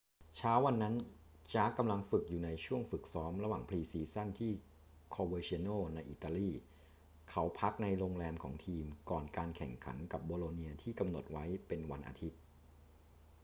[0.37, 0.95] เช้าวันนั้น
[1.53, 4.51] jarque กำลังฝึกอยู่ในช่วงฝึกซ้อมระหว่างพรีซีซั่นที่
[5.15, 6.49] coverciano ในอิตาลี
[7.29, 12.39] เขาพักในโรงแรมของทีมก่อนการแข่งขันกับโบโลเนียที่กำหนดไว้เป็นวันอาทิตย์